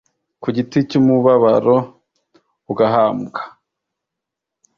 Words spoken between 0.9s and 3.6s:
umubabaro ugahambwa